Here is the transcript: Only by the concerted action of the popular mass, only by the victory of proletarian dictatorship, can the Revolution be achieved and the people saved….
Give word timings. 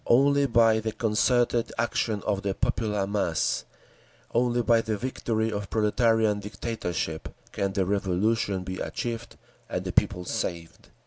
Only 0.07 0.47
by 0.47 0.79
the 0.79 0.93
concerted 0.93 1.71
action 1.77 2.23
of 2.25 2.41
the 2.41 2.55
popular 2.55 3.05
mass, 3.05 3.65
only 4.33 4.63
by 4.63 4.81
the 4.81 4.97
victory 4.97 5.51
of 5.51 5.69
proletarian 5.69 6.39
dictatorship, 6.39 7.29
can 7.51 7.73
the 7.73 7.85
Revolution 7.85 8.63
be 8.63 8.79
achieved 8.79 9.37
and 9.69 9.85
the 9.85 9.91
people 9.91 10.25
saved…. 10.25 10.89